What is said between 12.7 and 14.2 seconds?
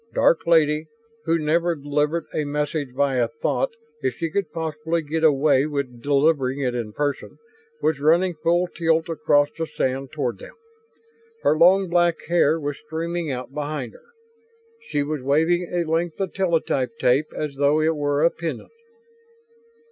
streaming out behind her;